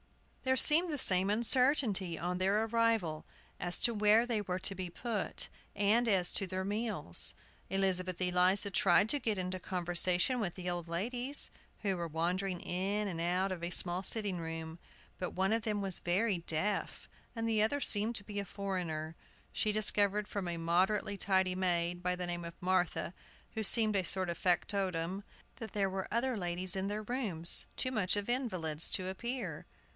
[0.43, 3.23] There seemed the same uncertainty on their arrival
[3.59, 7.35] as to where they were to be put, and as to their meals.
[7.69, 11.51] Elizabeth Eliza tried to get into conversation with the old ladies,
[11.83, 14.79] who were wandering in and out of a small sitting room.
[15.19, 19.15] But one of them was very deaf, and the other seemed to be a foreigner.
[19.53, 23.13] She discovered from a moderately tidy maid, by the name of Martha,
[23.53, 25.23] who seemed a sort of factotum,
[25.57, 29.67] that there were other ladies in their rooms, too much of invalids to appear.